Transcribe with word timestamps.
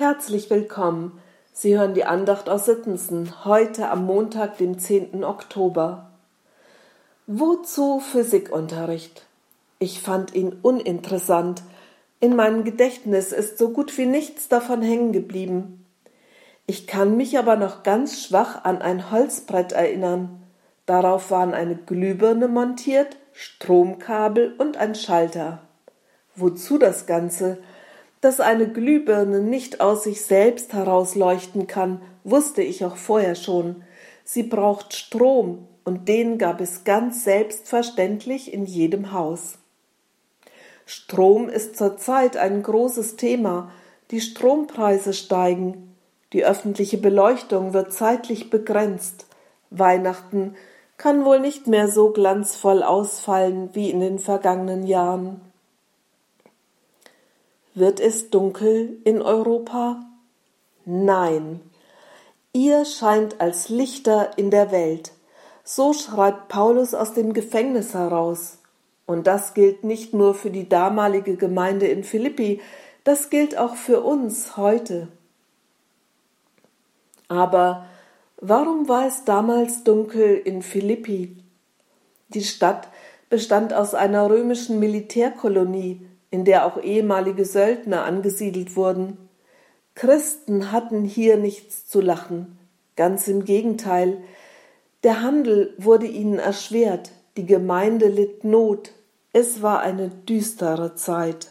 Herzlich 0.00 0.48
willkommen. 0.48 1.20
Sie 1.52 1.76
hören 1.76 1.92
die 1.92 2.06
Andacht 2.06 2.48
aus 2.48 2.64
Sittensen 2.64 3.44
heute 3.44 3.90
am 3.90 4.06
Montag, 4.06 4.56
dem 4.56 4.78
10. 4.78 5.24
Oktober. 5.24 6.08
Wozu 7.26 8.00
Physikunterricht? 8.00 9.26
Ich 9.78 10.00
fand 10.00 10.34
ihn 10.34 10.56
uninteressant. 10.62 11.62
In 12.18 12.34
meinem 12.34 12.64
Gedächtnis 12.64 13.32
ist 13.32 13.58
so 13.58 13.72
gut 13.72 13.98
wie 13.98 14.06
nichts 14.06 14.48
davon 14.48 14.80
hängen 14.80 15.12
geblieben. 15.12 15.84
Ich 16.64 16.86
kann 16.86 17.18
mich 17.18 17.38
aber 17.38 17.56
noch 17.56 17.82
ganz 17.82 18.24
schwach 18.24 18.64
an 18.64 18.80
ein 18.80 19.10
Holzbrett 19.10 19.72
erinnern. 19.72 20.42
Darauf 20.86 21.30
waren 21.30 21.52
eine 21.52 21.76
Glühbirne 21.76 22.48
montiert, 22.48 23.18
Stromkabel 23.34 24.54
und 24.56 24.78
ein 24.78 24.94
Schalter. 24.94 25.58
Wozu 26.36 26.78
das 26.78 27.04
Ganze? 27.04 27.58
Dass 28.20 28.40
eine 28.40 28.68
Glühbirne 28.68 29.40
nicht 29.40 29.80
aus 29.80 30.04
sich 30.04 30.22
selbst 30.22 30.72
herausleuchten 30.72 31.66
kann, 31.66 32.02
wusste 32.24 32.62
ich 32.62 32.84
auch 32.84 32.96
vorher 32.96 33.34
schon. 33.34 33.82
Sie 34.24 34.42
braucht 34.42 34.94
Strom, 34.94 35.66
und 35.84 36.08
den 36.08 36.36
gab 36.36 36.60
es 36.60 36.84
ganz 36.84 37.24
selbstverständlich 37.24 38.52
in 38.52 38.66
jedem 38.66 39.12
Haus. 39.12 39.58
Strom 40.84 41.48
ist 41.48 41.76
zurzeit 41.76 42.36
ein 42.36 42.62
großes 42.62 43.16
Thema. 43.16 43.70
Die 44.10 44.20
Strompreise 44.20 45.12
steigen. 45.14 45.96
Die 46.32 46.44
öffentliche 46.44 46.98
Beleuchtung 46.98 47.72
wird 47.72 47.92
zeitlich 47.92 48.50
begrenzt. 48.50 49.26
Weihnachten 49.70 50.54
kann 50.96 51.24
wohl 51.24 51.40
nicht 51.40 51.66
mehr 51.66 51.88
so 51.88 52.10
glanzvoll 52.10 52.82
ausfallen 52.82 53.70
wie 53.72 53.90
in 53.90 54.00
den 54.00 54.18
vergangenen 54.18 54.86
Jahren. 54.86 55.40
Wird 57.74 58.00
es 58.00 58.30
dunkel 58.30 58.98
in 59.04 59.22
Europa? 59.22 60.04
Nein. 60.84 61.60
Ihr 62.52 62.84
scheint 62.84 63.40
als 63.40 63.68
Lichter 63.68 64.36
in 64.36 64.50
der 64.50 64.72
Welt. 64.72 65.12
So 65.62 65.92
schreibt 65.92 66.48
Paulus 66.48 66.94
aus 66.94 67.14
dem 67.14 67.32
Gefängnis 67.32 67.94
heraus. 67.94 68.58
Und 69.06 69.28
das 69.28 69.54
gilt 69.54 69.84
nicht 69.84 70.14
nur 70.14 70.34
für 70.34 70.50
die 70.50 70.68
damalige 70.68 71.36
Gemeinde 71.36 71.86
in 71.86 72.02
Philippi, 72.02 72.60
das 73.04 73.30
gilt 73.30 73.56
auch 73.56 73.76
für 73.76 74.02
uns 74.02 74.56
heute. 74.56 75.08
Aber 77.28 77.86
warum 78.40 78.88
war 78.88 79.06
es 79.06 79.24
damals 79.24 79.84
dunkel 79.84 80.36
in 80.36 80.62
Philippi? 80.62 81.36
Die 82.28 82.42
Stadt 82.42 82.88
bestand 83.28 83.72
aus 83.72 83.94
einer 83.94 84.28
römischen 84.28 84.80
Militärkolonie, 84.80 86.06
in 86.30 86.44
der 86.44 86.66
auch 86.66 86.80
ehemalige 86.80 87.44
Söldner 87.44 88.04
angesiedelt 88.04 88.76
wurden. 88.76 89.28
Christen 89.94 90.72
hatten 90.72 91.04
hier 91.04 91.36
nichts 91.36 91.86
zu 91.86 92.00
lachen, 92.00 92.58
ganz 92.96 93.28
im 93.28 93.44
Gegenteil. 93.44 94.18
Der 95.02 95.22
Handel 95.22 95.74
wurde 95.78 96.06
ihnen 96.06 96.38
erschwert, 96.38 97.10
die 97.36 97.46
Gemeinde 97.46 98.08
litt 98.08 98.44
Not, 98.44 98.92
es 99.32 99.62
war 99.62 99.80
eine 99.80 100.08
düstere 100.08 100.94
Zeit. 100.94 101.48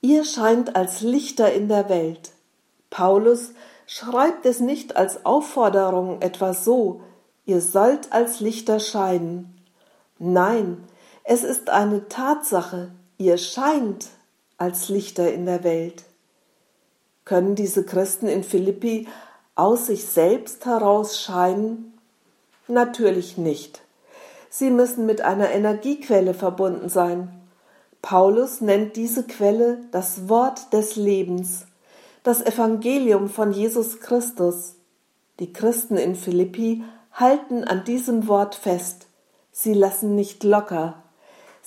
Ihr 0.00 0.24
scheint 0.24 0.76
als 0.76 1.02
Lichter 1.02 1.52
in 1.52 1.68
der 1.68 1.88
Welt. 1.88 2.32
Paulus 2.88 3.52
schreibt 3.86 4.46
es 4.46 4.60
nicht 4.60 4.96
als 4.96 5.24
Aufforderung 5.24 6.22
etwa 6.22 6.54
so, 6.54 7.02
ihr 7.44 7.60
sollt 7.60 8.12
als 8.12 8.40
Lichter 8.40 8.80
scheinen. 8.80 9.60
Nein, 10.18 10.84
es 11.24 11.44
ist 11.44 11.70
eine 11.70 12.08
Tatsache, 12.08 12.90
Ihr 13.20 13.36
scheint 13.36 14.06
als 14.56 14.88
Lichter 14.88 15.30
in 15.30 15.44
der 15.44 15.62
Welt. 15.62 16.04
Können 17.26 17.54
diese 17.54 17.84
Christen 17.84 18.28
in 18.28 18.42
Philippi 18.42 19.08
aus 19.54 19.88
sich 19.88 20.06
selbst 20.06 20.64
heraus 20.64 21.20
scheinen? 21.20 21.92
Natürlich 22.66 23.36
nicht. 23.36 23.82
Sie 24.48 24.70
müssen 24.70 25.04
mit 25.04 25.20
einer 25.20 25.50
Energiequelle 25.50 26.32
verbunden 26.32 26.88
sein. 26.88 27.28
Paulus 28.00 28.62
nennt 28.62 28.96
diese 28.96 29.26
Quelle 29.26 29.82
das 29.90 30.30
Wort 30.30 30.72
des 30.72 30.96
Lebens, 30.96 31.66
das 32.22 32.40
Evangelium 32.40 33.28
von 33.28 33.52
Jesus 33.52 34.00
Christus. 34.00 34.76
Die 35.40 35.52
Christen 35.52 35.98
in 35.98 36.16
Philippi 36.16 36.84
halten 37.12 37.64
an 37.64 37.84
diesem 37.84 38.28
Wort 38.28 38.54
fest. 38.54 39.08
Sie 39.52 39.74
lassen 39.74 40.14
nicht 40.14 40.42
locker. 40.42 41.02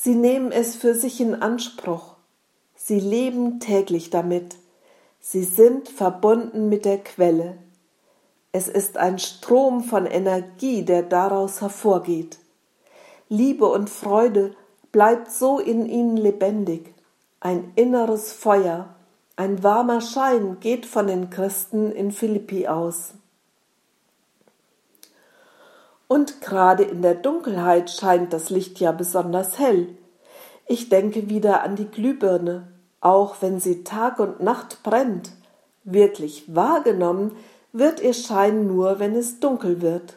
Sie 0.03 0.15
nehmen 0.15 0.51
es 0.51 0.75
für 0.75 0.95
sich 0.95 1.21
in 1.21 1.33
Anspruch. 1.33 2.17
Sie 2.75 2.99
leben 2.99 3.61
täglich 3.61 4.09
damit. 4.09 4.57
Sie 5.21 5.45
sind 5.45 5.87
verbunden 5.87 6.67
mit 6.67 6.83
der 6.83 6.97
Quelle. 6.97 7.57
Es 8.51 8.67
ist 8.67 8.97
ein 8.97 9.17
Strom 9.17 9.81
von 9.81 10.05
Energie, 10.05 10.83
der 10.83 11.03
daraus 11.03 11.61
hervorgeht. 11.61 12.37
Liebe 13.29 13.65
und 13.65 13.89
Freude 13.89 14.53
bleibt 14.91 15.31
so 15.31 15.59
in 15.59 15.85
ihnen 15.85 16.17
lebendig. 16.17 16.93
Ein 17.39 17.71
inneres 17.77 18.33
Feuer, 18.33 18.93
ein 19.37 19.63
warmer 19.63 20.01
Schein 20.01 20.57
geht 20.59 20.85
von 20.85 21.07
den 21.07 21.29
Christen 21.29 21.93
in 21.93 22.11
Philippi 22.11 22.67
aus. 22.67 23.13
Und 26.13 26.41
gerade 26.41 26.83
in 26.83 27.01
der 27.01 27.15
Dunkelheit 27.15 27.89
scheint 27.89 28.33
das 28.33 28.51
Licht 28.51 28.79
ja 28.79 28.91
besonders 28.91 29.57
hell. 29.57 29.97
Ich 30.67 30.89
denke 30.89 31.27
wieder 31.27 31.63
an 31.63 31.75
die 31.75 31.87
Glühbirne, 31.87 32.67
auch 33.01 33.37
wenn 33.41 33.59
sie 33.59 33.83
Tag 33.83 34.19
und 34.19 34.39
Nacht 34.39 34.83
brennt. 34.83 35.31
Wirklich 35.83 36.53
wahrgenommen 36.53 37.35
wird 37.71 37.99
ihr 37.99 38.13
Schein 38.13 38.67
nur, 38.67 38.99
wenn 38.99 39.15
es 39.15 39.39
dunkel 39.39 39.81
wird. 39.81 40.13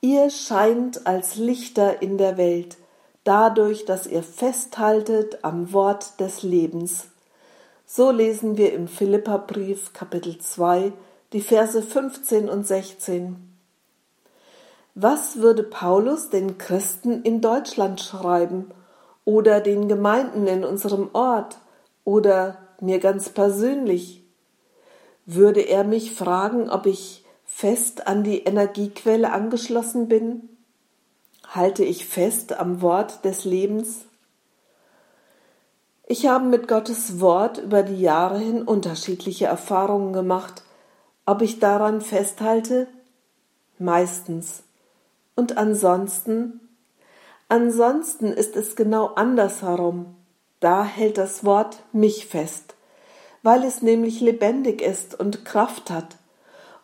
Ihr 0.00 0.30
scheint 0.30 1.06
als 1.06 1.36
Lichter 1.36 2.00
in 2.00 2.16
der 2.16 2.38
Welt, 2.38 2.78
dadurch, 3.24 3.84
dass 3.84 4.06
ihr 4.06 4.22
festhaltet 4.22 5.40
am 5.44 5.74
Wort 5.74 6.18
des 6.18 6.42
Lebens. 6.42 7.08
So 7.84 8.10
lesen 8.10 8.56
wir 8.56 8.72
im 8.72 8.88
Philipperbrief 8.88 9.92
Kapitel 9.92 10.38
2 10.38 10.94
die 11.34 11.42
Verse 11.42 11.82
15 11.82 12.48
und 12.48 12.66
16. 12.66 13.51
Was 14.94 15.38
würde 15.38 15.62
Paulus 15.62 16.28
den 16.28 16.58
Christen 16.58 17.22
in 17.22 17.40
Deutschland 17.40 18.00
schreiben 18.02 18.70
oder 19.24 19.60
den 19.60 19.88
Gemeinden 19.88 20.46
in 20.46 20.64
unserem 20.64 21.08
Ort 21.14 21.56
oder 22.04 22.58
mir 22.80 22.98
ganz 22.98 23.30
persönlich? 23.30 24.22
Würde 25.24 25.62
er 25.62 25.84
mich 25.84 26.12
fragen, 26.12 26.68
ob 26.68 26.84
ich 26.84 27.24
fest 27.46 28.06
an 28.06 28.22
die 28.22 28.40
Energiequelle 28.40 29.32
angeschlossen 29.32 30.08
bin? 30.08 30.50
Halte 31.48 31.84
ich 31.84 32.04
fest 32.04 32.52
am 32.52 32.82
Wort 32.82 33.24
des 33.24 33.46
Lebens? 33.46 34.04
Ich 36.06 36.26
habe 36.26 36.44
mit 36.44 36.68
Gottes 36.68 37.18
Wort 37.18 37.56
über 37.56 37.82
die 37.82 38.00
Jahre 38.00 38.38
hin 38.38 38.62
unterschiedliche 38.62 39.46
Erfahrungen 39.46 40.12
gemacht. 40.12 40.64
Ob 41.24 41.40
ich 41.40 41.60
daran 41.60 42.02
festhalte? 42.02 42.88
Meistens. 43.78 44.64
Und 45.34 45.56
ansonsten? 45.56 46.60
Ansonsten 47.48 48.32
ist 48.32 48.56
es 48.56 48.76
genau 48.76 49.08
andersherum. 49.08 50.14
Da 50.60 50.84
hält 50.84 51.18
das 51.18 51.44
Wort 51.44 51.82
mich 51.92 52.26
fest, 52.26 52.76
weil 53.42 53.64
es 53.64 53.82
nämlich 53.82 54.20
lebendig 54.20 54.80
ist 54.80 55.18
und 55.18 55.44
Kraft 55.44 55.90
hat. 55.90 56.16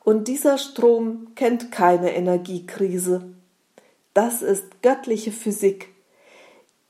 Und 0.05 0.27
dieser 0.27 0.59
Strom 0.59 1.29
kennt 1.37 1.71
keine 1.71 2.15
Energiekrise. 2.15 3.23
Das 4.15 4.43
ist 4.43 4.83
göttliche 4.83 5.31
Physik. 5.31 5.95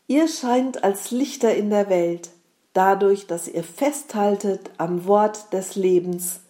Ihr 0.07 0.29
scheint 0.29 0.83
als 0.83 1.11
Lichter 1.11 1.55
in 1.55 1.69
der 1.69 1.91
Welt, 1.91 2.31
dadurch, 2.73 3.27
dass 3.27 3.47
ihr 3.47 3.65
festhaltet 3.65 4.71
am 4.79 5.07
Wort 5.07 5.53
des 5.53 5.77
Lebens. 5.77 6.41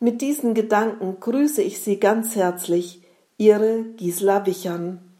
Mit 0.00 0.22
diesen 0.22 0.54
Gedanken 0.54 1.20
grüße 1.20 1.60
ich 1.60 1.80
Sie 1.80 2.00
ganz 2.00 2.34
herzlich 2.36 3.03
Ihre 3.36 3.94
Gisela 3.96 4.46
Wichern 4.46 5.13